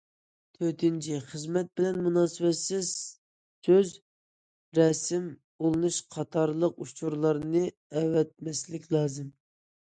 تۆتىنچى، 0.57 1.17
خىزمەت 1.31 1.67
بىلەن 1.79 1.99
مۇناسىۋەتسىز 2.05 2.89
سۆز، 3.67 3.91
رەسىم، 4.79 5.29
ئۇلىنىش 5.67 6.01
قاتارلىق 6.17 6.83
ئۇچۇرلارنى 6.87 7.63
ئەۋەتمەسلىك 8.01 8.91
لازىم. 8.99 9.31